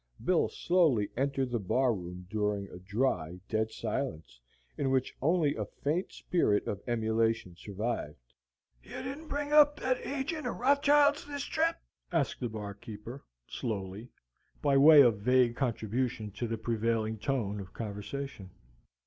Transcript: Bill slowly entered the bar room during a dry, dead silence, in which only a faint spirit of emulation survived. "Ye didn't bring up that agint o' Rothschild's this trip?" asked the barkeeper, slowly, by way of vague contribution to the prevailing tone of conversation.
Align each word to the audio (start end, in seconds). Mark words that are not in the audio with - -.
Bill 0.25 0.49
slowly 0.49 1.11
entered 1.15 1.51
the 1.51 1.59
bar 1.59 1.93
room 1.93 2.25
during 2.27 2.67
a 2.69 2.79
dry, 2.79 3.39
dead 3.47 3.69
silence, 3.69 4.39
in 4.75 4.89
which 4.89 5.15
only 5.21 5.55
a 5.55 5.65
faint 5.65 6.11
spirit 6.11 6.65
of 6.65 6.81
emulation 6.87 7.55
survived. 7.55 8.17
"Ye 8.81 8.93
didn't 8.93 9.27
bring 9.27 9.53
up 9.53 9.79
that 9.79 9.97
agint 9.99 10.47
o' 10.47 10.53
Rothschild's 10.57 11.27
this 11.27 11.43
trip?" 11.43 11.75
asked 12.11 12.39
the 12.39 12.49
barkeeper, 12.49 13.23
slowly, 13.47 14.09
by 14.59 14.75
way 14.75 15.01
of 15.03 15.19
vague 15.19 15.55
contribution 15.55 16.31
to 16.31 16.47
the 16.47 16.57
prevailing 16.57 17.19
tone 17.19 17.59
of 17.59 17.71
conversation. 17.71 18.49